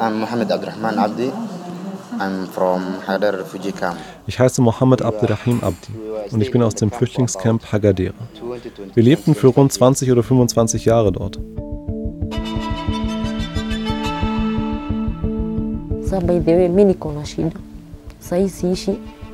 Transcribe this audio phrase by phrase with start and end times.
[0.00, 1.30] I'm Mohammed Abdurrahman Abdi.
[2.18, 3.98] I'm from Hagadar refugee camp.
[4.26, 5.92] Ich heiße Mohammed Abdurrahim Abdi
[6.30, 8.14] und ich bin aus dem Flüchtlingscamp Hagadera.
[8.94, 11.38] Wir lebten für rund 20 oder 25 Jahre dort.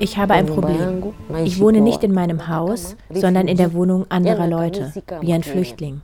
[0.01, 1.03] Ich habe ein Problem.
[1.45, 6.01] Ich wohne nicht in meinem Haus, sondern in der Wohnung anderer Leute, wie ein Flüchtling.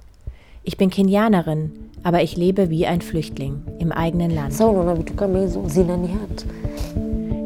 [0.63, 4.53] Ich bin Kenianerin, aber ich lebe wie ein Flüchtling im eigenen Land.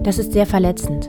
[0.02, 1.08] Das ist sehr verletzend.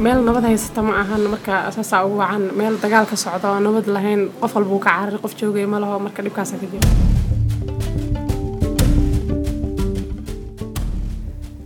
[0.00, 3.86] meel nabad haysata ma ahan marka saasaa ugu wacan meel dagaal ka socda oo nabad
[3.96, 6.88] lahayn qof walba uu ka carari qof joogaya ma laho marka dhibkaasa ka jira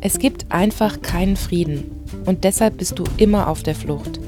[0.09, 1.79] Es gibt einfach keinen Frieden
[2.27, 4.21] und deshalb bist du immer auf der Flucht.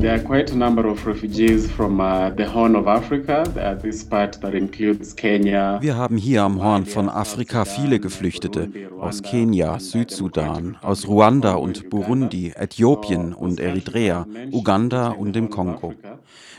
[0.00, 3.42] There are quite a number of refugees from uh, the Horn of Africa.
[3.42, 5.78] Uh, this part that includes Kenya.
[5.80, 11.90] Wir haben hier am Horn von Afrika viele Geflüchtete aus Kenia, Südsudan, aus Ruanda und
[11.90, 15.94] Burundi, Äthiopien und Eritrea, Uganda und dem Kongo.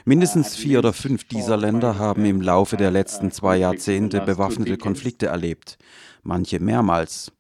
[0.04, 5.28] Mindestens vier oder fünf dieser Länder haben im Laufe der letzten zwei Jahrzehnte bewaffnete Konflikte
[5.28, 5.78] erlebt,
[6.24, 7.32] manche mehrmals.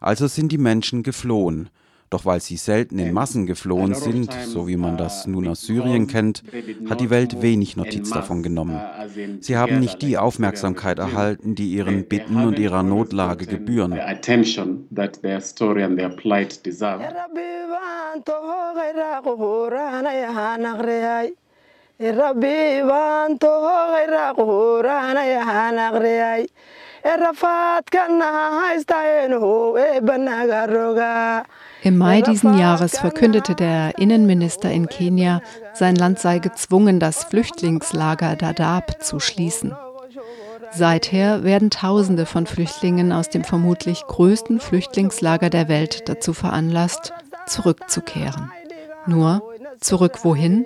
[0.00, 1.70] Also sind die Menschen geflohen.
[2.10, 6.06] Doch weil sie selten in Massen geflohen sind, so wie man das nun aus Syrien
[6.06, 6.42] kennt,
[6.88, 8.80] hat die Welt wenig Notiz davon genommen.
[9.40, 13.98] Sie haben nicht die Aufmerksamkeit erhalten, die ihren Bitten und ihrer Notlage gebühren.
[31.84, 35.42] Im Mai diesen Jahres verkündete der Innenminister in Kenia,
[35.74, 39.76] sein Land sei gezwungen, das Flüchtlingslager Dadaab zu schließen.
[40.70, 47.12] Seither werden Tausende von Flüchtlingen aus dem vermutlich größten Flüchtlingslager der Welt dazu veranlasst,
[47.46, 48.50] zurückzukehren.
[49.06, 49.42] Nur
[49.78, 50.64] zurück wohin?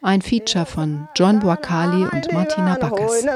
[0.00, 3.26] Ein Feature von John Boakali und Martina Backes.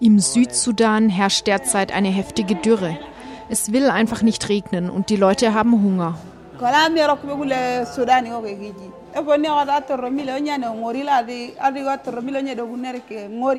[0.00, 2.98] Im Südsudan herrscht derzeit eine heftige Dürre.
[3.48, 6.18] Es will einfach nicht regnen und die Leute haben Hunger.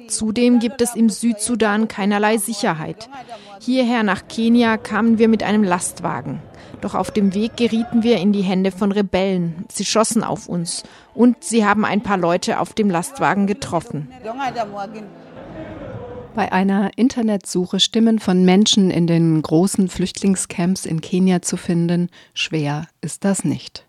[0.07, 3.09] Zudem gibt es im Südsudan keinerlei Sicherheit.
[3.59, 6.41] Hierher nach Kenia kamen wir mit einem Lastwagen.
[6.81, 9.65] Doch auf dem Weg gerieten wir in die Hände von Rebellen.
[9.69, 10.83] Sie schossen auf uns
[11.13, 14.09] und sie haben ein paar Leute auf dem Lastwagen getroffen.
[16.35, 22.87] Bei einer Internetsuche Stimmen von Menschen in den großen Flüchtlingscamps in Kenia zu finden, schwer
[23.01, 23.88] ist das nicht.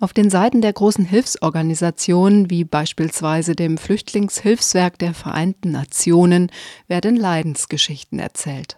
[0.00, 6.50] Auf den Seiten der großen Hilfsorganisationen, wie beispielsweise dem Flüchtlingshilfswerk der Vereinten Nationen,
[6.88, 8.76] werden Leidensgeschichten erzählt.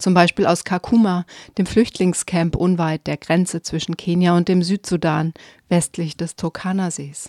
[0.00, 1.26] Zum Beispiel aus Kakuma,
[1.58, 5.34] dem Flüchtlingscamp unweit der Grenze zwischen Kenia und dem Südsudan,
[5.68, 7.28] westlich des Turkana-Sees.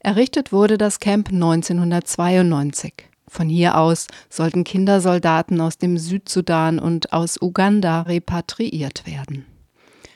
[0.00, 2.94] Errichtet wurde das Camp 1992.
[3.26, 9.46] Von hier aus sollten Kindersoldaten aus dem Südsudan und aus Uganda repatriiert werden.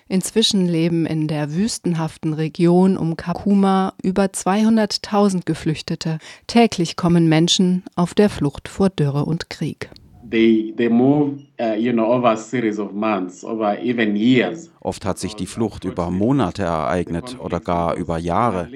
[0.08, 6.18] Inzwischen leben in der wüstenhaften Region um Kakuma über 200.000 Geflüchtete.
[6.46, 9.90] Täglich kommen Menschen auf der Flucht vor Dürre und Krieg.
[10.30, 14.70] They, they move, you know, over a series of months, over even years.
[14.80, 18.68] Oft hat sich die Flucht über Monate ereignet oder gar über Jahre.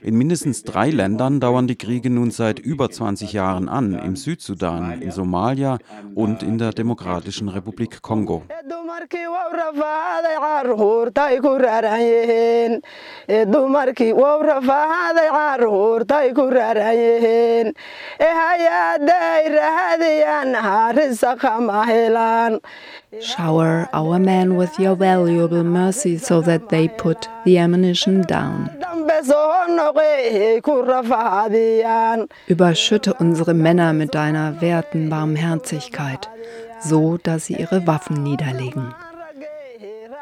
[0.00, 5.02] In mindestens drei Ländern dauern die Kriege nun seit über 20 Jahren an, im Südsudan,
[5.02, 5.78] in Somalia
[6.14, 8.42] und in der Demokratischen Republik Kongo.
[23.20, 28.68] Shower our men with your valuable mercy so that they put the ammunition down.
[32.46, 36.28] Überschütte unsere Männer mit deiner werten Barmherzigkeit,
[36.80, 38.94] so dass sie ihre Waffen niederlegen.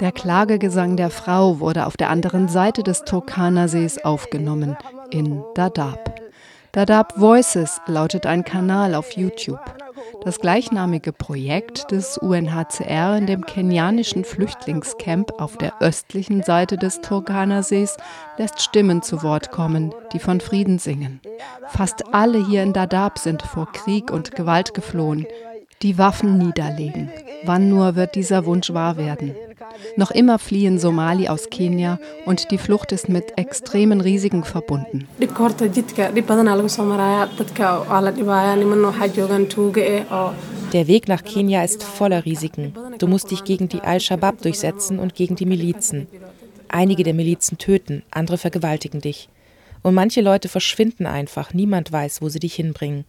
[0.00, 4.76] Der Klagegesang der Frau wurde auf der anderen Seite des Turkana-Sees aufgenommen,
[5.10, 6.20] in Dadaab.
[6.72, 9.60] Dadaab Voices lautet ein Kanal auf YouTube.
[10.24, 17.96] Das gleichnamige Projekt des UNHCR in dem kenianischen Flüchtlingscamp auf der östlichen Seite des Turkana-Sees
[18.38, 21.20] lässt Stimmen zu Wort kommen, die von Frieden singen.
[21.69, 25.26] Fast alle hier in Dadaab sind vor Krieg und Gewalt geflohen.
[25.82, 27.11] Die Waffen niederlegen.
[27.44, 29.34] Wann nur wird dieser Wunsch wahr werden?
[29.96, 35.08] Noch immer fliehen Somali aus Kenia und die Flucht ist mit extremen Risiken verbunden.
[40.73, 42.75] Der Weg nach Kenia ist voller Risiken.
[42.99, 46.06] Du musst dich gegen die Al-Shabaab durchsetzen und gegen die Milizen.
[46.69, 49.28] Einige der Milizen töten, andere vergewaltigen dich.
[49.82, 53.05] Und manche Leute verschwinden einfach, niemand weiß, wo sie dich hinbringen.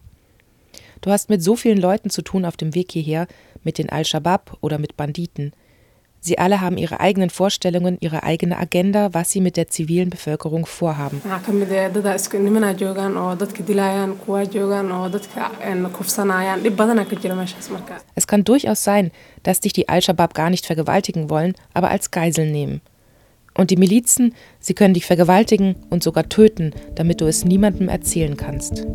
[1.03, 3.27] Du hast mit so vielen Leuten zu tun auf dem Weg hierher,
[3.61, 5.51] mit den Al-Shabaab oder mit Banditen.
[6.21, 10.65] Sie alle haben ihre eigenen Vorstellungen, ihre eigene Agenda, was sie mit der zivilen Bevölkerung
[10.65, 11.21] vorhaben.
[18.15, 19.11] Es kann durchaus sein,
[19.43, 22.79] dass dich die Al-Shabaab gar nicht vergewaltigen wollen, aber als Geisel nehmen.
[23.55, 28.37] Und die Milizen, sie können dich vergewaltigen und sogar töten, damit du es niemandem erzählen
[28.37, 28.85] kannst.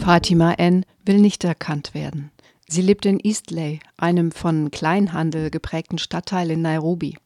[0.00, 0.86] Fatima N.
[1.04, 2.30] will nicht erkannt werden.
[2.66, 7.18] Sie lebt in Eastley, einem von Kleinhandel geprägten Stadtteil in Nairobi.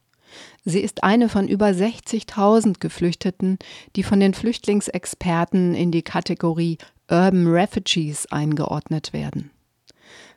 [0.64, 3.58] Sie ist eine von über 60.000 Geflüchteten,
[3.94, 6.78] die von den Flüchtlingsexperten in die Kategorie
[7.08, 9.50] Urban Refugees eingeordnet werden.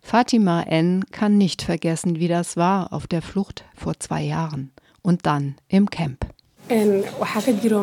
[0.01, 1.05] Fatima N.
[1.11, 5.89] kann nicht vergessen, wie das war auf der Flucht vor zwei Jahren und dann im
[5.89, 6.26] Camp.
[6.69, 7.81] Waxaa ka jiro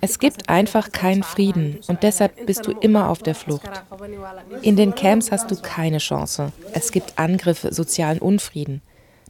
[0.00, 3.68] Es gibt einfach keinen Frieden und deshalb bist du immer auf der Flucht.
[4.62, 6.52] In den Camps hast du keine Chance.
[6.72, 8.82] Es gibt Angriffe, sozialen Unfrieden.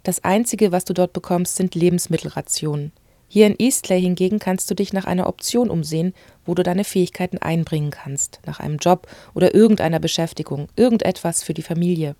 [0.02, 2.92] Das Einzige, was du dort bekommst, sind Lebensmittelrationen.
[3.30, 6.14] Hier in Eastley hingegen kannst du dich nach einer Option umsehen,
[6.46, 11.62] wo du deine Fähigkeiten einbringen kannst, nach einem Job oder irgendeiner Beschäftigung, irgendetwas für die
[11.62, 12.16] Familie.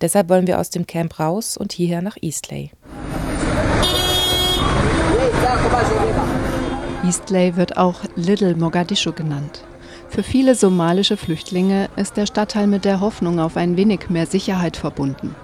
[0.00, 2.70] Deshalb wollen wir aus dem Camp raus und hierher nach Eastley.
[7.04, 9.64] Eastley wird auch Little Mogadischu genannt.
[10.08, 14.76] Für viele somalische Flüchtlinge ist der Stadtteil mit der Hoffnung auf ein wenig mehr Sicherheit
[14.76, 15.34] verbunden.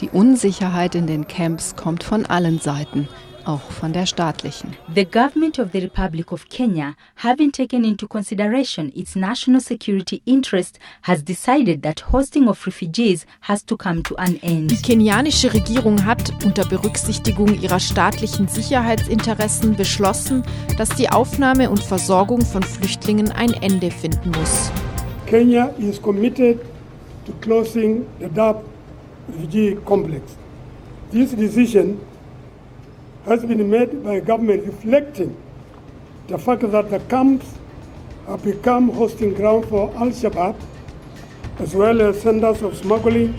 [0.00, 3.08] Die Unsicherheit in den Camps kommt von allen Seiten,
[3.50, 4.76] auch von der staatlichen.
[4.94, 10.78] The government of the Republic of Kenya, having taken into consideration its national security interest,
[11.02, 14.70] has decided that hosting of refugees has to come to an end.
[14.70, 20.42] Die kenianische Regierung hat unter Berücksichtigung ihrer staatlichen Sicherheitsinteressen beschlossen,
[20.78, 24.70] dass die Aufnahme und Versorgung von Flüchtlingen ein Ende finden muss.
[25.26, 26.60] Kenya is committed
[27.26, 28.62] to closing the Dab
[29.28, 30.36] refugee complex.
[31.12, 31.98] This decision
[33.26, 35.36] has been made by government reflecting
[36.28, 37.46] the fact that the camps
[38.26, 40.54] have become hosting ground for Al-Shabaab
[41.58, 43.34] as well as centers of smuggling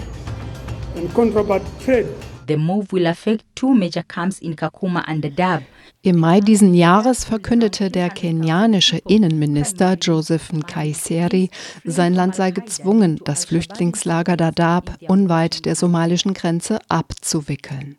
[0.95, 2.07] and contraband trade.
[2.47, 5.63] The move will affect two major camps in Kakuma and Dadaab.
[6.03, 11.49] Im Mai diesen Jahres verkündete der kenianische Innenminister Joseph Nkaiseri,
[11.85, 17.97] sein Land sei gezwungen, das Flüchtlingslager Dadaab unweit der somalischen Grenze abzuwickeln.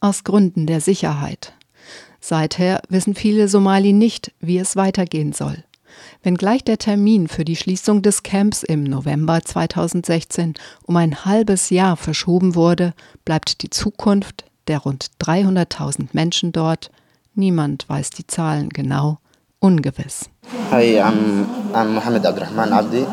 [0.00, 1.52] Aus Gründen der Sicherheit.
[2.20, 5.64] Seither wissen viele Somali nicht, wie es weitergehen soll.
[6.22, 10.54] Wenngleich der Termin für die Schließung des Camps im November 2016
[10.84, 12.94] um ein halbes Jahr verschoben wurde,
[13.24, 16.90] bleibt die Zukunft der rund 300.000 Menschen dort
[17.34, 19.18] niemand weiß die Zahlen genau,
[19.58, 20.28] ungewiss.
[20.70, 23.06] Hi, I'm, I'm Mohammed Abdurrahman Abdi.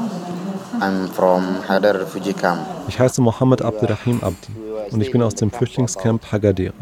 [0.81, 2.61] I'm from Hadar Refugee Camp.
[2.87, 6.73] Ich heiße Mohammed Abdurrahim Abdi und ich bin aus dem Flüchtlingscamp Hagadera.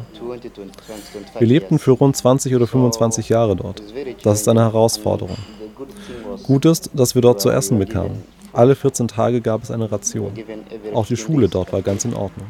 [1.37, 3.81] Wir lebten für rund 20 oder 25 Jahre dort.
[4.23, 5.37] Das ist eine Herausforderung.
[6.43, 8.23] Gut ist, dass wir dort zu essen bekamen.
[8.53, 10.31] Alle 14 Tage gab es eine Ration.
[10.93, 12.47] Auch die Schule dort war ganz in Ordnung.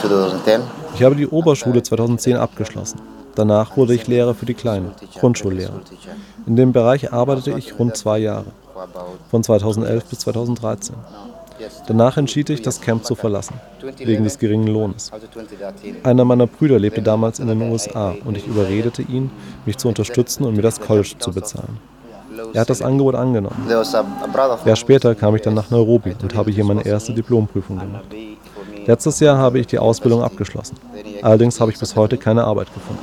[0.00, 0.62] 2010.
[0.94, 3.00] Ich habe die Oberschule 2010 abgeschlossen.
[3.34, 5.80] Danach wurde ich Lehrer für die Kleinen, Grundschullehrer.
[6.46, 8.46] In dem Bereich arbeitete ich rund zwei Jahre,
[9.30, 10.96] von 2011 bis 2013.
[11.86, 13.54] Danach entschied ich, das Camp zu verlassen,
[13.98, 15.10] wegen des geringen Lohnes.
[16.02, 19.30] Einer meiner Brüder lebte damals in den USA und ich überredete ihn,
[19.64, 21.78] mich zu unterstützen und mir das College zu bezahlen.
[22.52, 23.66] Er hat das Angebot angenommen.
[24.64, 28.04] Jahr später kam ich dann nach Nairobi und habe hier meine erste Diplomprüfung gemacht.
[28.86, 30.76] Letztes Jahr habe ich die Ausbildung abgeschlossen.
[31.22, 33.02] Allerdings habe ich bis heute keine Arbeit gefunden.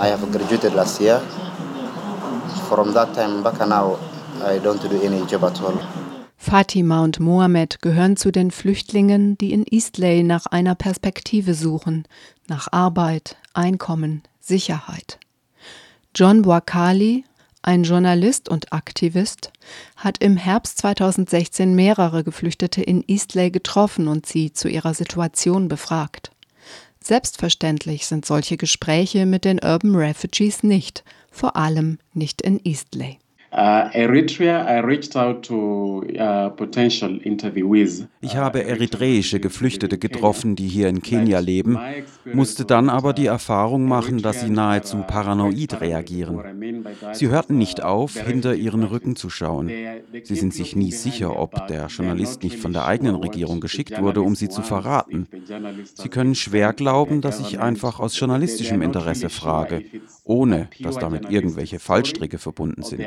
[4.44, 5.80] I don't do any job at all.
[6.36, 12.06] Fatima und Mohammed gehören zu den Flüchtlingen, die in Eastley nach einer Perspektive suchen,
[12.48, 15.20] nach Arbeit, Einkommen, Sicherheit.
[16.14, 17.24] John Wakali,
[17.62, 19.54] ein Journalist und Aktivist,
[19.96, 26.32] hat im Herbst 2016 mehrere Geflüchtete in Eastley getroffen und sie zu ihrer Situation befragt.
[27.02, 33.20] Selbstverständlich sind solche Gespräche mit den Urban Refugees nicht, vor allem nicht in Eastley.
[33.53, 33.88] Uh,
[35.41, 36.50] to uh.
[38.22, 41.77] Ich habe eritreische Geflüchtete getroffen, die hier in Kenia leben,
[42.33, 46.86] musste dann aber die Erfahrung machen, dass sie nahezu paranoid reagieren.
[47.12, 49.69] Sie hörten nicht auf, hinter ihren Rücken zu schauen.
[50.24, 54.24] Sie sind sich nie sicher, ob der Journalist nicht von der eigenen Regierung geschickt wurde,
[54.24, 55.27] um sie zu verraten.
[55.93, 59.83] Sie können schwer glauben, dass ich einfach aus journalistischem Interesse frage,
[60.24, 63.06] ohne dass damit irgendwelche Fallstricke verbunden sind.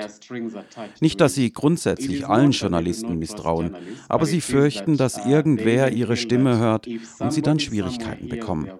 [1.01, 3.77] Nicht, dass sie grundsätzlich allen Journalisten misstrauen,
[4.09, 6.87] aber sie fürchten, dass irgendwer ihre Stimme hört
[7.19, 8.71] und sie dann Schwierigkeiten bekommen.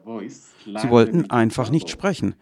[0.65, 2.35] Sie wollten einfach nicht sprechen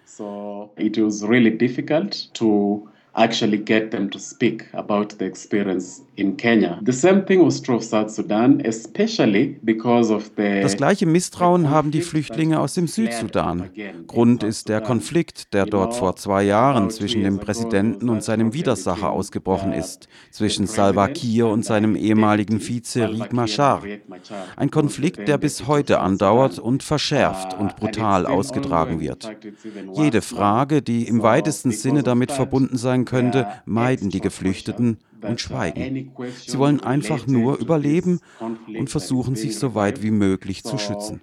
[3.15, 6.81] actually get them to speak about the experience in Kenya.
[6.85, 11.69] The same thing was true of South Sudan, especially because of the Das gleiche Misstrauen
[11.69, 13.71] haben die Flüchtlinge aus dem Südsudan.
[14.07, 19.11] Grund ist der Konflikt, der dort vor zwei Jahren zwischen dem Präsidenten und seinem Widersacher
[19.11, 23.83] ausgebrochen ist, zwischen Salva Kiir und seinem ehemaligen Vize Riek Machar.
[24.57, 29.31] Ein Konflikt, der bis heute andauert und verschärft und brutal ausgetragen wird.
[29.95, 35.41] Jede Frage, die im weitesten Sinne damit verbunden sein sein könnte, meiden die Geflüchteten und
[35.41, 36.13] schweigen.
[36.47, 41.21] Sie wollen einfach nur überleben und versuchen, sich so weit wie möglich zu schützen.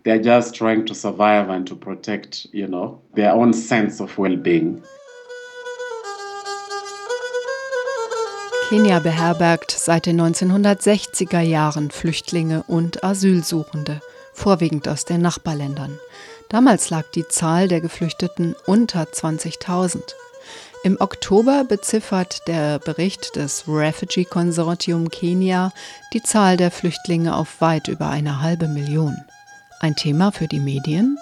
[8.71, 13.99] Kenia beherbergt seit den 1960er Jahren Flüchtlinge und Asylsuchende,
[14.33, 15.99] vorwiegend aus den Nachbarländern.
[16.47, 19.99] Damals lag die Zahl der Geflüchteten unter 20.000.
[20.83, 25.71] Im Oktober beziffert der Bericht des Refugee Consortium Kenia
[26.11, 29.15] die Zahl der Flüchtlinge auf weit über eine halbe Million.
[29.79, 31.19] Ein Thema für die Medien?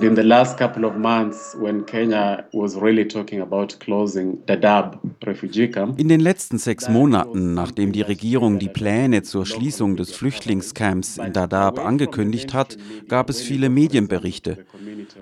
[0.00, 5.68] In the last couple of months, when Kenya was really talking about closing Dadaab refugee
[5.68, 6.00] camp.
[6.00, 11.34] In den letzten sechs Monaten, nachdem die Regierung die Pläne zur Schließung des Flüchtlingscamps in
[11.34, 12.78] Dadaab angekündigt hat,
[13.08, 14.64] gab es viele Medienberichte.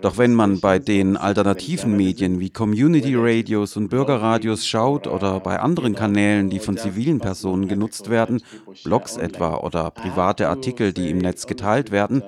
[0.00, 5.58] Doch wenn man bei den alternativen Medien wie Community Radios und Bürgerradios schaut oder bei
[5.58, 8.42] anderen Kanälen, die von zivilen Personen genutzt werden,
[8.84, 12.22] Blogs etwa oder private Artikel, die im Netz geteilt werden,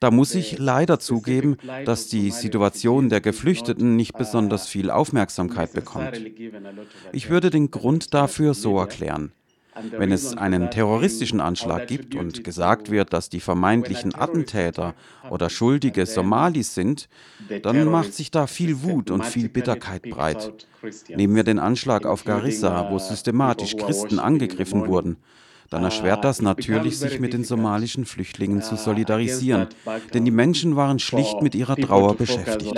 [0.00, 6.20] da muss ich leider zugeben, dass die Situation der Geflüchteten nicht besonders viel Aufmerksamkeit bekommt.
[7.12, 9.32] Ich würde den Grund dafür so erklären.
[9.96, 14.94] Wenn es einen terroristischen Anschlag gibt und gesagt wird, dass die vermeintlichen Attentäter
[15.30, 17.08] oder Schuldige Somalis sind,
[17.62, 20.66] dann macht sich da viel Wut und viel Bitterkeit breit.
[21.08, 25.16] Nehmen wir den Anschlag auf Garissa, wo systematisch Christen angegriffen wurden
[25.70, 29.66] dann erschwert das natürlich, sich mit den somalischen Flüchtlingen zu solidarisieren,
[30.14, 32.74] denn die Menschen waren schlicht mit ihrer Trauer beschäftigt.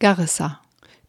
[0.00, 0.60] Garissa.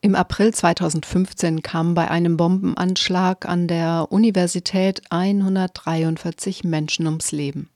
[0.01, 7.70] Im April 2015 kamen bei einem Bombenanschlag an der Universität 143 Menschen ums Leben.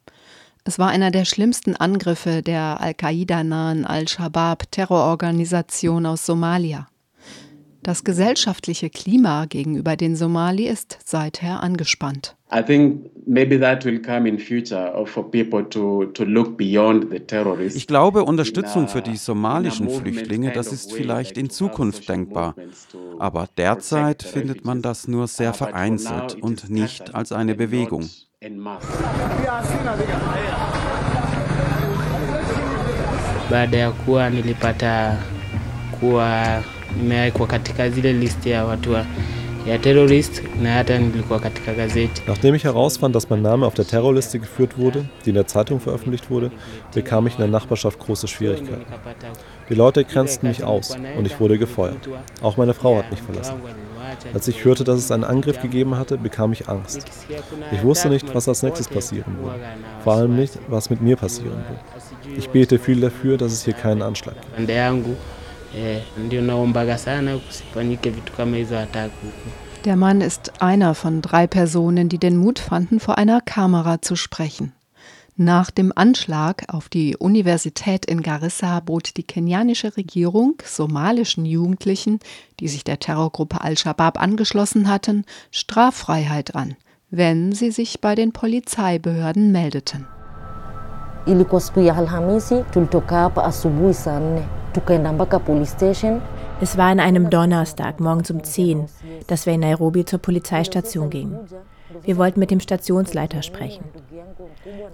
[0.70, 6.88] Es war einer der schlimmsten Angriffe der Al-Qaida-nahen Al-Shabaab-Terrororganisation aus Somalia.
[7.82, 12.36] Das gesellschaftliche Klima gegenüber den Somali ist seither angespannt.
[17.74, 22.54] Ich glaube, Unterstützung für die somalischen Flüchtlinge, das ist vielleicht in Zukunft denkbar.
[23.18, 28.08] Aber derzeit findet man das nur sehr vereinzelt und nicht als eine Bewegung
[28.42, 28.88] en masse.
[33.52, 35.18] Baada ya kuwa nilipata
[36.00, 36.62] kuwa
[36.98, 39.06] nimewekwa katika zile listi ya watu wa
[39.68, 42.22] ja, Terrorist na hata nilikuwa katika Gazeti.
[42.28, 45.80] Nachdem ich herausfand, dass mein Name auf der Terrorliste geführt wurde, die in der Zeitung
[45.80, 46.52] veröffentlicht wurde,
[46.94, 48.86] bekam ich in der Nachbarschaft große Schwierigkeiten.
[49.70, 52.08] Die Leute grenzten mich aus und ich wurde gefeuert.
[52.42, 53.56] Auch meine Frau hat mich verlassen.
[54.34, 57.06] Als ich hörte, dass es einen Angriff gegeben hatte, bekam ich Angst.
[57.72, 59.60] Ich wusste nicht, was als nächstes passieren würde.
[60.04, 62.38] Vor allem nicht, was mit mir passieren würde.
[62.38, 64.70] Ich bete viel dafür, dass es hier keinen Anschlag gibt.
[69.86, 74.16] Der Mann ist einer von drei Personen, die den Mut fanden, vor einer Kamera zu
[74.16, 74.74] sprechen.
[75.42, 82.20] Nach dem Anschlag auf die Universität in Garissa bot die kenianische Regierung somalischen Jugendlichen,
[82.60, 86.76] die sich der Terrorgruppe Al-Shabaab angeschlossen hatten, Straffreiheit an,
[87.10, 90.06] wenn sie sich bei den Polizeibehörden meldeten.
[96.60, 98.88] Es war an einem Donnerstag morgens um 10,
[99.28, 101.40] dass wir in Nairobi zur Polizeistation gingen.
[102.04, 103.84] Wir wollten mit dem Stationsleiter sprechen.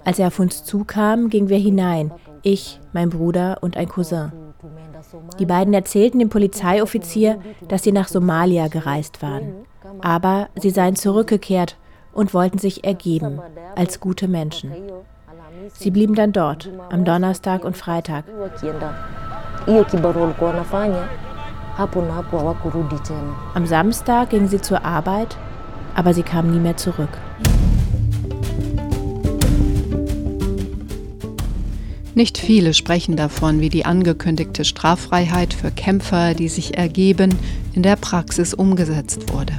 [0.04, 2.12] Als er auf uns zukam, gingen wir hinein,
[2.42, 4.32] ich, mein Bruder und ein Cousin.
[5.40, 9.66] Die beiden erzählten dem Polizeioffizier, dass sie nach Somalia gereist waren.
[10.02, 11.78] Aber sie seien zurückgekehrt
[12.14, 13.42] und wollten sich ergeben
[13.76, 14.72] als gute Menschen.
[15.74, 18.26] Sie blieben dann dort, am Donnerstag und Freitag.
[23.54, 25.38] Am Samstag gingen sie zur Arbeit,
[25.96, 27.18] aber sie kamen nie mehr zurück.
[32.14, 37.36] Nicht viele sprechen davon, wie die angekündigte Straffreiheit für Kämpfer, die sich ergeben,
[37.74, 39.54] in der Praxis umgesetzt wurde.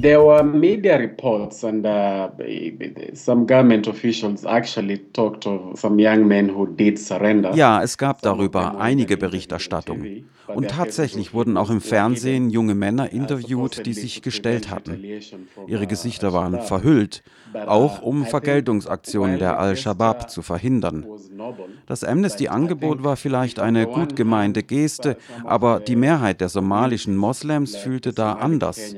[0.00, 2.28] There were media reports, and uh,
[3.14, 7.54] some government officials actually talked of some young men who did surrender.
[7.54, 10.28] Ja, es gab darüber einige Berichterstattungen.
[10.46, 15.02] Und tatsächlich wurden auch im Fernsehen junge Männer interviewt, die sich gestellt hatten.
[15.66, 17.22] Ihre Gesichter waren verhüllt,
[17.66, 21.06] auch um Vergeltungsaktionen der Al-Shabaab zu verhindern.
[21.86, 28.12] Das Amnesty-Angebot war vielleicht eine gut gemeinte Geste, aber die Mehrheit der somalischen Moslems fühlte
[28.12, 28.94] da anders.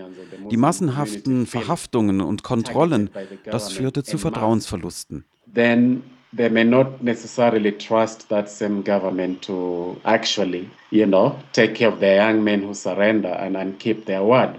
[0.50, 3.10] Die massenhaften Verhaftungen und Kontrollen,
[3.44, 5.24] das führte zu Vertrauensverlusten.
[6.36, 12.00] They may not necessarily trust that same government to actually, you know, take care of
[12.00, 14.58] the young men who surrender and, and keep their word.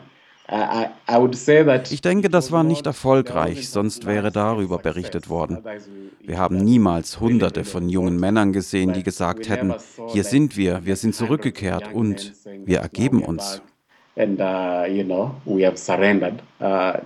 [1.90, 5.60] Ich denke, das war nicht erfolgreich, sonst wäre darüber berichtet worden.
[6.22, 9.76] Wir haben niemals Hunderte von jungen Männern gesehen, die gesagt hätten,
[10.08, 12.34] hier sind wir, wir sind zurückgekehrt und
[12.66, 13.62] wir ergeben uns.
[14.16, 16.42] And, uh, you know, we have surrendered.
[16.60, 17.00] Uh.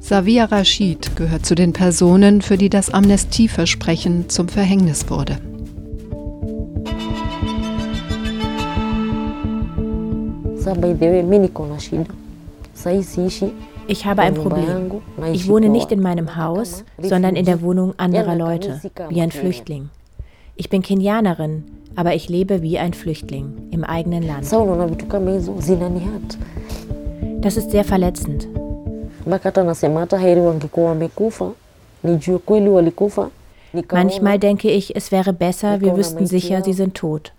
[0.00, 5.38] Savia Rashid gehört zu den Personen, für die das Amnestieversprechen zum Verhängnis wurde.
[13.88, 14.92] Ich habe ein Problem.
[15.32, 19.90] Ich wohne nicht in meinem Haus, sondern in der Wohnung anderer Leute, wie ein Flüchtling.
[20.54, 21.64] Ich bin Kenianerin,
[21.96, 24.46] aber ich lebe wie ein Flüchtling im eigenen Land.
[27.40, 28.46] Das ist sehr verletzend.
[33.90, 37.32] Manchmal denke ich, es wäre besser, wir wüssten sicher, sie sind tot.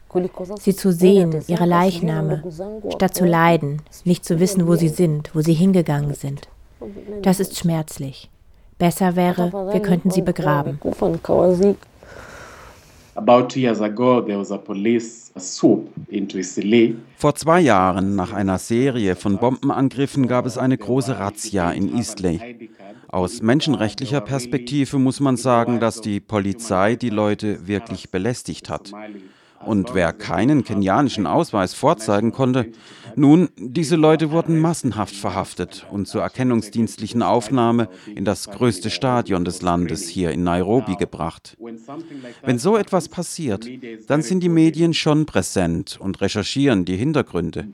[0.59, 2.43] Sie zu sehen, ihre Leichname,
[2.93, 6.47] statt zu leiden, nicht zu wissen, wo sie sind, wo sie hingegangen sind.
[7.21, 8.29] Das ist schmerzlich.
[8.77, 10.79] Besser wäre, wir könnten sie begraben.
[17.17, 22.69] Vor zwei Jahren, nach einer Serie von Bombenangriffen, gab es eine große Razzia in Islay.
[23.07, 28.91] Aus menschenrechtlicher Perspektive muss man sagen, dass die Polizei die Leute wirklich belästigt hat.
[29.65, 32.71] Und wer keinen kenianischen Ausweis vorzeigen konnte,
[33.15, 39.61] nun, diese Leute wurden massenhaft verhaftet und zur erkennungsdienstlichen Aufnahme in das größte Stadion des
[39.61, 41.55] Landes hier in Nairobi gebracht.
[42.43, 43.67] Wenn so etwas passiert,
[44.07, 47.67] dann sind die Medien schon präsent und recherchieren die Hintergründe.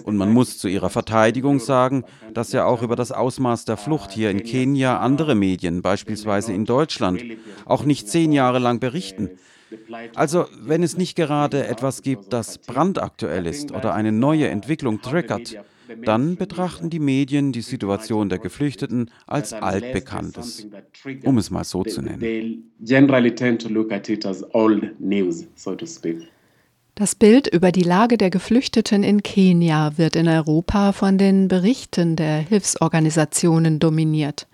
[0.00, 4.12] Und man muss zu ihrer Verteidigung sagen, dass ja auch über das Ausmaß der Flucht
[4.12, 7.22] hier in Kenia andere Medien, beispielsweise in Deutschland,
[7.64, 9.30] auch nicht zehn Jahre lang berichten.
[10.14, 15.56] Also, wenn es nicht gerade etwas gibt, das brandaktuell ist oder eine neue Entwicklung triggert,
[16.04, 20.66] dann betrachten die Medien die Situation der Geflüchteten als altbekanntes,
[21.24, 22.72] um es mal so zu nennen.
[26.94, 32.16] Das Bild über die Lage der Geflüchteten in Kenia wird in Europa von den Berichten
[32.16, 34.46] der Hilfsorganisationen dominiert.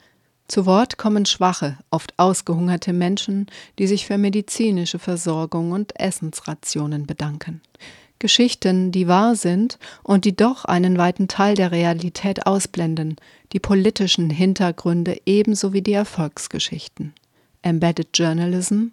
[0.46, 3.46] Zu Wort kommen schwache, oft ausgehungerte Menschen,
[3.80, 7.60] die sich für medizinische Versorgung und Essensrationen bedanken.
[8.20, 13.16] Geschichten, die wahr sind und die doch einen weiten Teil der Realität ausblenden,
[13.52, 17.14] die politischen Hintergründe ebenso wie die Erfolgsgeschichten.
[17.62, 18.86] Embedded Journalism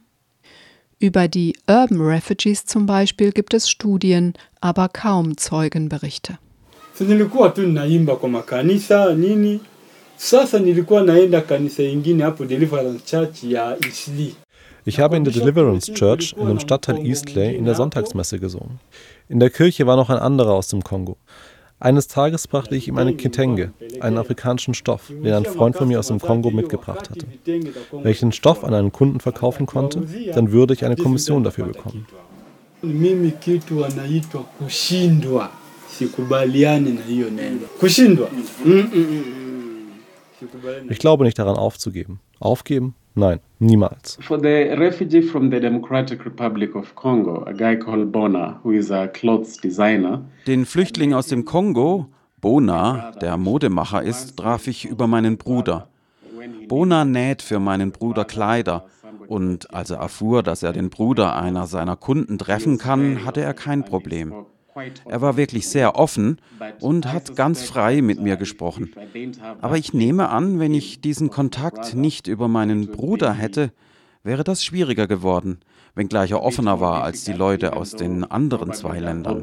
[0.99, 6.37] über die Urban Refugees zum Beispiel gibt es Studien, aber kaum Zeugenberichte.
[10.17, 14.35] Sasa nilikuwa naenda kanisa ingine hapo Deliverance Church ya Isli.
[14.85, 18.79] Ich habe in der Deliverance Church in dem Stadtteil Eastley in der Sonntagsmesse gesungen.
[19.27, 21.17] In der Kirche war noch ein anderer aus dem Kongo.
[21.79, 25.99] Eines Tages brachte ich ihm eine Kitenge, einen afrikanischen Stoff, den ein Freund von mir
[25.99, 27.25] aus dem Kongo mitgebracht hatte.
[27.45, 31.65] Wenn ich den Stoff an einen Kunden verkaufen konnte, dann würde ich eine Kommission dafür
[31.65, 32.07] bekommen.
[37.79, 38.27] Kushindwa.
[38.63, 39.05] Mm -mm.
[40.89, 42.19] Ich glaube nicht daran aufzugeben.
[42.39, 42.95] Aufgeben?
[43.17, 44.17] Nein, niemals.
[44.21, 48.91] For the refugee from the Democratic Republic of Congo, a guy called Bona, who is
[48.91, 50.25] a clothes designer.
[50.47, 52.07] Den Flüchtling aus dem Kongo,
[52.41, 55.87] Bona, der Modemacher ist, traf ich über meinen Bruder.
[56.67, 58.85] Bona näht für meinen Bruder Kleider.
[59.27, 63.53] Und als er erfuhr, dass er den Bruder einer seiner Kunden treffen kann, hatte er
[63.53, 64.33] kein Problem.
[65.05, 66.37] Er war wirklich sehr offen
[66.81, 68.93] und hat ganz frei mit mir gesprochen.
[69.61, 73.71] Aber ich nehme an, wenn ich diesen Kontakt nicht über meinen Bruder hätte,
[74.23, 75.59] wäre das schwieriger geworden,
[75.93, 79.41] wenngleich er offener war als die Leute aus den anderen zwei Ländern.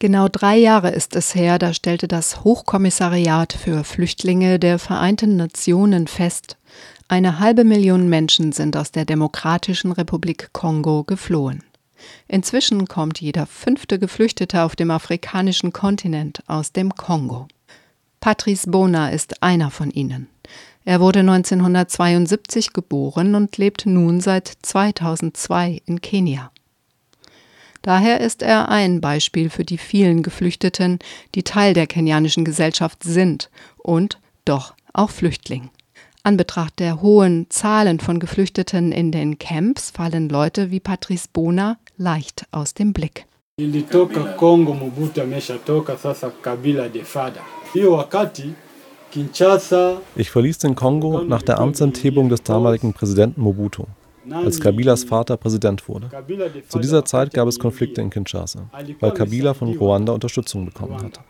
[0.00, 6.06] Genau drei Jahre ist es her, da stellte das Hochkommissariat für Flüchtlinge der Vereinten Nationen
[6.06, 6.56] fest,
[7.08, 11.62] eine halbe Million Menschen sind aus der Demokratischen Republik Kongo geflohen.
[12.26, 17.48] Inzwischen kommt jeder fünfte Geflüchtete auf dem afrikanischen Kontinent aus dem Kongo.
[18.20, 20.28] Patrice Bona ist einer von ihnen.
[20.84, 26.50] Er wurde 1972 geboren und lebt nun seit 2002 in Kenia.
[27.82, 30.98] Daher ist er ein Beispiel für die vielen Geflüchteten,
[31.34, 35.70] die Teil der kenianischen Gesellschaft sind und doch auch Flüchtling.
[36.22, 41.78] An Betracht der hohen Zahlen von Geflüchteten in den Camps fallen Leute wie Patrice Bona
[41.98, 43.26] leicht aus dem Blick.
[43.58, 47.40] Nilitoka Kongo, Mobutu ameshatoka, sasa Kabila de Fada.
[47.72, 48.54] Hiyo wakati
[49.10, 49.96] Kinshasa.
[50.16, 53.84] Ich verließ den Kongo nach der Amtsenthebung des damaligen Präsidenten Mobutu,
[54.30, 56.08] als Kabilas Vater Präsident wurde.
[56.68, 61.20] Zu dieser Zeit gab es Konflikte in Kinshasa, weil Kabila von Ruanda Unterstützung bekommen hatte.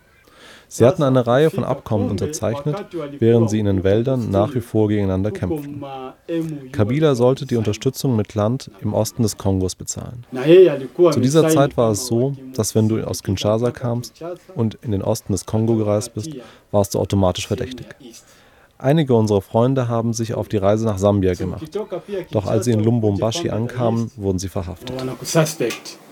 [0.69, 2.77] Sie hatten eine Reihe von Abkommen unterzeichnet,
[3.19, 5.83] während sie in den Wäldern nach wie vor gegeneinander kämpften.
[6.73, 10.25] Kabila sollte die Unterstützung mit Land im Osten des Kongos bezahlen.
[11.11, 14.23] Zu dieser Zeit war es so, dass wenn du aus Kinshasa kamst
[14.55, 16.31] und in den Osten des Kongo gereist bist,
[16.71, 17.87] warst du automatisch verdächtig.
[18.77, 21.69] Einige unserer Freunde haben sich auf die Reise nach Sambia gemacht.
[22.31, 24.93] Doch als sie in Lumbumbashi ankamen, wurden sie verhaftet.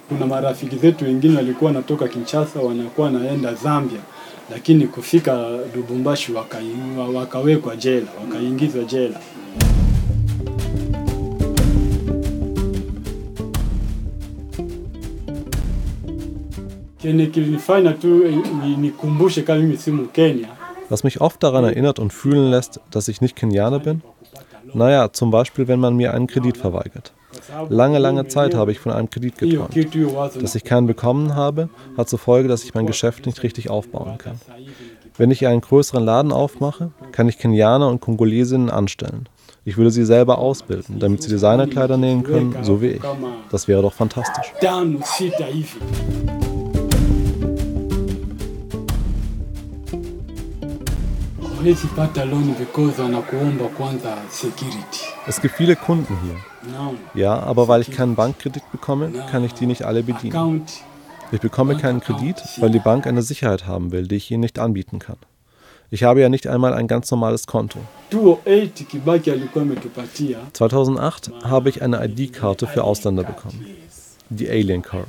[0.09, 4.01] Kuna marafiki zetu wengine walikuwa wanatoka Kinshasa wanakuwa naenda Zambia
[4.51, 6.33] lakini kufika Lubumbashi
[7.15, 9.21] wakawekwa jela, wakaingizwa jela.
[20.89, 24.03] Was mich oft daran erinnert und fühlen lässt, dass ich nicht Kenianer bin?
[24.75, 27.13] Naja, zum Beispiel, wenn man mir einen Kredit verweigert.
[27.69, 29.75] Lange, lange Zeit habe ich von einem Kredit geträumt.
[30.43, 34.19] Dass ich keinen bekommen habe, hat zur Folge, dass ich mein Geschäft nicht richtig aufbauen
[34.19, 34.41] kann.
[35.17, 39.29] Wenn ich einen größeren Laden aufmache, kann ich Kenianer und Kongolesinnen anstellen.
[39.65, 43.03] Ich würde sie selber ausbilden, damit sie Designerkleider nähen können, so wie ich.
[43.51, 44.53] Das wäre doch fantastisch.
[55.29, 56.37] Es gibt viele Kunden hier.
[57.15, 60.63] Ja, aber weil ich keinen Bankkredit bekomme, kann ich die nicht alle bedienen.
[61.33, 64.59] Ich bekomme keinen Kredit, weil die Bank eine Sicherheit haben will, die ich ihnen nicht
[64.59, 65.17] anbieten kann.
[65.91, 67.79] Ich habe ja nicht einmal ein ganz normales Konto.
[70.53, 73.67] 2008 habe ich eine ID-Karte für Ausländer bekommen,
[74.31, 75.07] die Alien Card.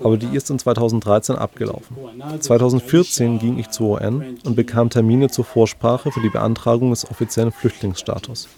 [0.00, 1.96] Aber die ist in 2013 abgelaufen.
[2.40, 7.52] 2014 ging ich zur UN und bekam Termine zur Vorsprache für die Beantragung des offiziellen
[7.52, 8.48] Flüchtlingsstatus.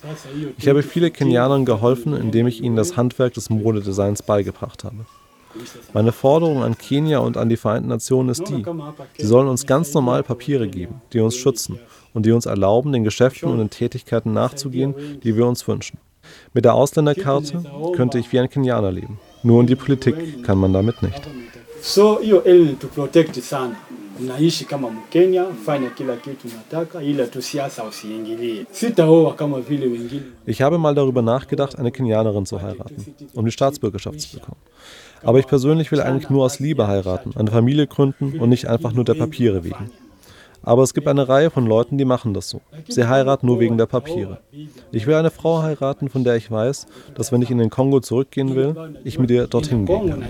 [0.59, 5.07] Ich habe viele Kenianern geholfen, indem ich ihnen das Handwerk des Modedesigns beigebracht habe.
[5.92, 8.64] Meine Forderung an Kenia und an die Vereinten Nationen ist die,
[9.18, 11.79] sie sollen uns ganz normal Papiere geben, die uns schützen
[12.14, 15.98] und die uns erlauben, den Geschäften und den Tätigkeiten nachzugehen, die wir uns wünschen.
[16.53, 19.18] Mit der Ausländerkarte könnte ich wie ein Kenianer leben.
[19.42, 21.22] Nur in die Politik kann man damit nicht.
[21.83, 23.76] So hiyo elimu tuprotect sana.
[24.20, 28.66] Unaishi kama Mkenya, fanya kila kitu unataka, ila tu siasa usiingilie.
[28.70, 30.22] Sitaoa kama vile wengine.
[30.46, 34.61] Ich habe mal darüber nachgedacht, eine Kenianerin zu heiraten, um die Staatsbürgerschaft zu bekommen.
[35.22, 38.92] Aber ich persönlich will eigentlich nur aus Liebe heiraten, eine Familie gründen und nicht einfach
[38.92, 39.90] nur der Papiere wegen.
[40.62, 42.61] Aber es gibt eine Reihe von Leuten, die machen das so.
[42.88, 44.40] Sie heiraten nur wegen der Papiere.
[44.92, 48.01] Ich will eine Frau heiraten, von der ich weiß, dass wenn ich in den Kongo
[48.01, 50.25] zurückgehen will, ich mit ihr dorthin gehen kann.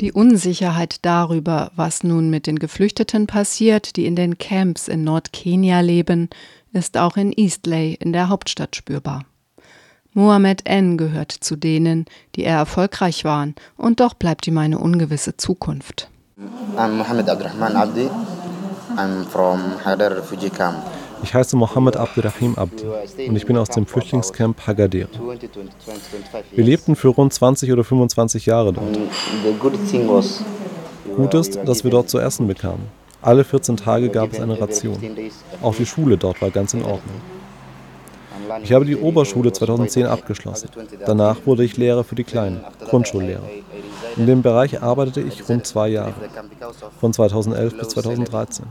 [0.00, 5.80] Die Unsicherheit darüber, was nun mit den Geflüchteten passiert, die in den Camps in Nordkenia
[5.80, 6.30] leben,
[6.72, 9.24] ist auch in Eastley in der Hauptstadt spürbar.
[10.18, 10.98] Mohammed N.
[10.98, 12.04] gehört zu denen,
[12.34, 16.10] die eher erfolgreich waren, und doch bleibt ihm eine ungewisse Zukunft.
[16.76, 18.10] I'm Mohammed Abdurrahman Abdi.
[18.96, 20.78] I'm from Haidar refugee camp.
[21.22, 22.82] Ich heiße Mohammed Abdirahim Abdi
[23.28, 25.08] und ich bin aus dem Flüchtlingscamp Hagadere.
[26.50, 28.98] Wir lebten für rund 20 oder 25 Jahre dort.
[31.16, 32.88] Gut ist, dass wir dort zu essen bekamen.
[33.22, 34.98] Alle 14 Tage gab es eine Ration.
[35.62, 37.20] Auch die Schule dort war ganz in Ordnung.
[38.62, 40.68] Ich habe die Oberschule 2010 abgeschlossen.
[41.06, 43.48] Danach wurde ich Lehrer für die Kleinen, Grundschullehrer.
[44.16, 46.14] In dem Bereich arbeitete ich rund zwei Jahre,
[47.00, 48.66] von 2011 bis 2013.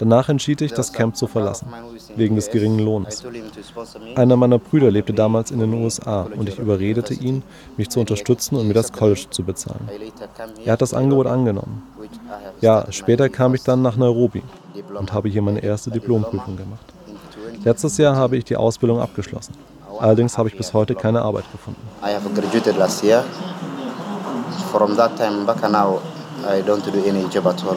[0.00, 1.68] Danach entschied ich, das Camp zu verlassen,
[2.16, 3.22] wegen des geringen Lohnes.
[4.14, 7.42] Einer meiner Brüder lebte damals in den USA und ich überredete ihn,
[7.76, 9.90] mich zu unterstützen und mir das College zu bezahlen.
[10.64, 11.82] Er hat das Angebot angenommen.
[12.62, 14.42] Ja, später kam ich dann nach Nairobi
[14.98, 16.94] und habe hier meine erste Diplomprüfung gemacht.
[17.62, 19.54] Letztes Jahr habe ich die Ausbildung abgeschlossen.
[19.98, 21.80] Allerdings habe ich bis heute keine Arbeit gefunden.
[22.02, 23.22] I have graduated last year.
[24.72, 26.00] From that time back now,
[26.42, 27.76] I don't do any job at all.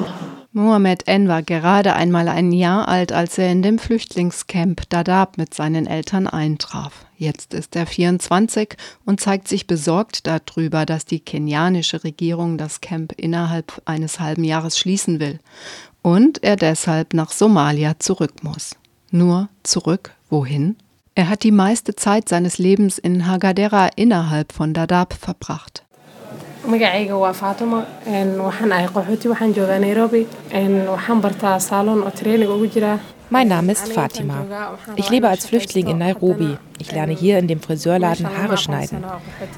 [0.56, 1.28] Mohammed N.
[1.28, 6.28] war gerade einmal ein Jahr alt, als er in dem Flüchtlingscamp Dadaab mit seinen Eltern
[6.28, 7.08] eintraf.
[7.18, 13.14] Jetzt ist er 24 und zeigt sich besorgt darüber, dass die kenianische Regierung das Camp
[13.18, 15.40] innerhalb eines halben Jahres schließen will
[16.04, 18.76] und er deshalb nach Somalia zurück muss.
[19.16, 20.76] Nur zurück wohin?
[21.14, 25.84] Er hat die meiste Zeit seines Lebens in Hagadera innerhalb von Dadaab verbracht.
[26.72, 27.78] magacayga waa faatimo
[28.48, 30.22] waxaan ahay qaxooti waxaan joogaa nairobi
[30.96, 32.98] waxaan bartaa saalon oo training ugu jiraa
[33.30, 34.38] Mein Name ist Fatima.
[34.96, 36.50] Ich lebe als Flüchtling in Nairobi.
[36.78, 39.04] Ich lerne hier in dem Friseurladen Haare schneiden.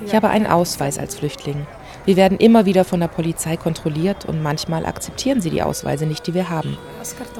[0.05, 1.59] Ich habe einen Ausweis als Flüchtling.
[2.05, 6.27] Wir werden immer wieder von der Polizei kontrolliert und manchmal akzeptieren sie die Ausweise nicht,
[6.27, 6.77] die wir haben.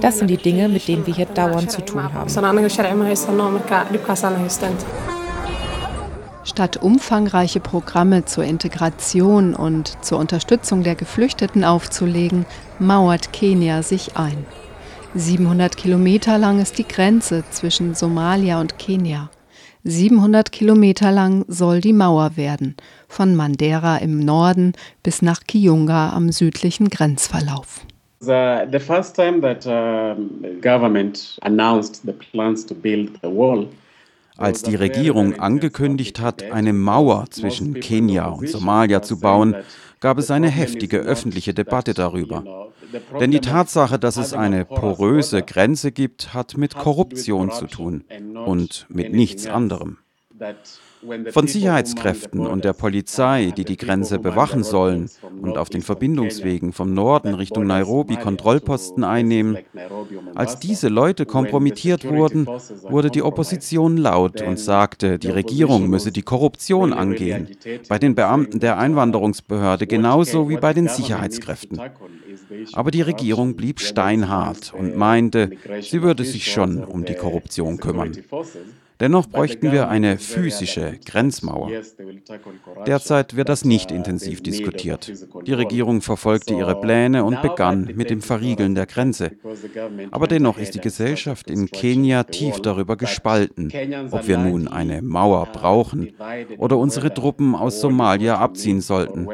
[0.02, 2.30] Das sind die Dinge, mit denen wir hier dauernd zu tun haben.
[6.44, 12.46] Statt umfangreiche Programme zur Integration und zur Unterstützung der Geflüchteten aufzulegen,
[12.80, 14.46] mauert Kenia sich ein.
[15.16, 19.30] 700 Kilometer lang ist die Grenze zwischen Somalia und Kenia.
[19.88, 22.76] 700 Kilometer lang soll die Mauer werden,
[23.08, 27.86] von Mandera im Norden bis nach Kiunga am südlichen Grenzverlauf.
[28.20, 30.16] The, the first time that uh,
[30.60, 33.68] government announced the plans to build the wall,
[34.38, 39.56] als die Regierung angekündigt hat, eine Mauer zwischen Kenia und Somalia zu bauen,
[40.06, 42.70] gab es eine heftige öffentliche Debatte darüber.
[43.20, 48.04] Denn die Tatsache, dass es eine poröse Grenze gibt, hat mit Korruption zu tun
[48.46, 49.98] und mit nichts anderem.
[51.32, 55.10] Von Sicherheitskräften und der Polizei, die die Grenze bewachen sollen
[55.42, 59.58] und auf den Verbindungswegen vom Norden Richtung Nairobi Kontrollposten einnehmen.
[60.36, 62.48] Als diese Leute kompromittiert wurden,
[62.90, 67.50] wurde die Opposition laut und sagte, die Regierung müsse die Korruption angehen,
[67.88, 71.80] bei den Beamten der Einwanderungsbehörde genauso wie bei den Sicherheitskräften.
[72.74, 78.12] Aber die Regierung blieb steinhart und meinte, sie würde sich schon um die Korruption kümmern.
[79.00, 81.70] Dennoch bräuchten wir eine physische Grenzmauer.
[82.88, 85.12] Derzeit wird das nicht intensiv diskutiert.
[85.46, 89.32] Die Regierung verfolgte ihre Pläne und begann mit dem Verriegeln der Grenze.
[90.12, 93.72] Aber dennoch ist die Gesellschaft in Kenia tief darüber gespalten,
[94.12, 96.14] ob wir nun eine Mauer brauchen
[96.58, 99.28] oder unsere Truppen aus Somalia abziehen sollten.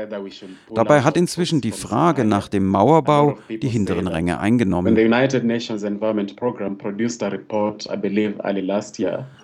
[0.73, 4.95] Dabei hat inzwischen die Frage nach dem Mauerbau die hinteren Ränge eingenommen.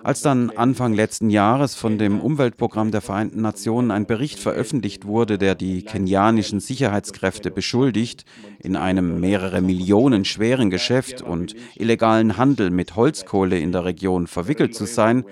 [0.08, 5.36] Als dann Anfang letzten Jahres von dem Umweltprogramm der Vereinten Nationen ein Bericht veröffentlicht wurde,
[5.36, 8.24] der die kenianischen Sicherheitskräfte beschuldigt,
[8.58, 14.74] in einem mehrere Millionen schweren Geschäft und illegalen Handel mit Holzkohle in der Region verwickelt
[14.74, 15.26] zu sein,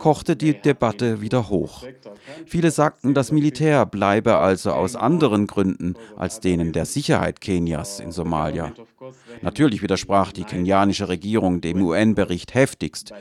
[0.00, 1.84] kochte die Debatte wieder hoch.
[2.44, 8.10] Viele sagten, das Militär bleibe also aus anderen Gründen als denen der Sicherheit Kenias in
[8.10, 8.72] Somalia.
[9.42, 13.12] Natürlich widersprach die kenianische Regierung dem UN-Bericht heftigst.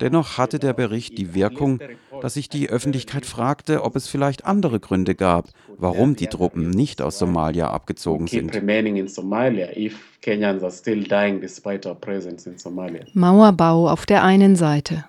[0.00, 1.80] Dennoch hatte der Bericht die Wirkung,
[2.20, 7.02] dass sich die Öffentlichkeit fragte, ob es vielleicht andere Gründe gab, warum die Truppen nicht
[7.02, 8.52] aus Somalia abgezogen sind.
[13.14, 15.04] Mauerbau auf der einen Seite,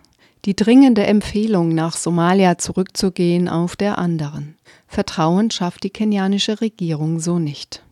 [0.45, 4.55] die dringende Empfehlung, nach Somalia zurückzugehen, auf der anderen.
[4.87, 7.84] Vertrauen schafft die kenianische Regierung so nicht.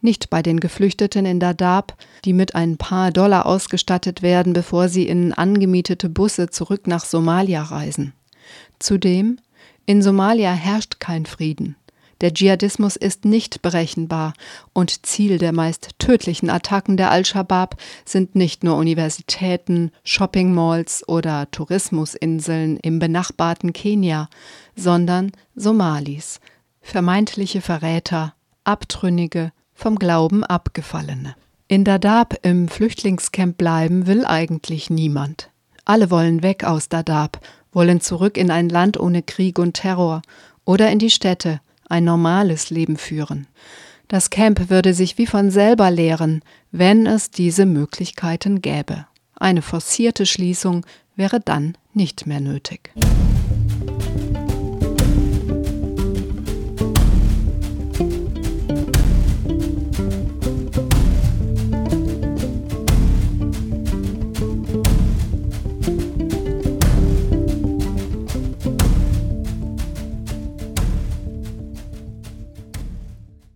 [0.00, 5.08] Nicht bei den Geflüchteten in Dadaab, die mit ein paar Dollar ausgestattet werden, bevor sie
[5.08, 8.12] in angemietete Busse zurück nach Somalia reisen.
[8.78, 9.38] Zudem,
[9.86, 11.76] in Somalia herrscht kein Frieden.
[12.20, 14.34] Der Dschihadismus ist nicht berechenbar
[14.72, 22.76] und Ziel der meist tödlichen Attacken der Al-Shabaab sind nicht nur Universitäten, Shoppingmalls oder Tourismusinseln
[22.78, 24.28] im benachbarten Kenia,
[24.74, 26.40] sondern Somalis,
[26.80, 28.34] vermeintliche Verräter,
[28.64, 31.36] Abtrünnige, vom Glauben abgefallene.
[31.68, 35.50] In Dadaab im Flüchtlingscamp bleiben will eigentlich niemand.
[35.84, 37.40] Alle wollen weg aus Dadaab,
[37.72, 40.22] wollen zurück in ein Land ohne Krieg und Terror
[40.64, 43.46] oder in die Städte, ein normales Leben führen.
[44.08, 49.06] Das Camp würde sich wie von selber leeren, wenn es diese Möglichkeiten gäbe.
[49.36, 52.90] Eine forcierte Schließung wäre dann nicht mehr nötig.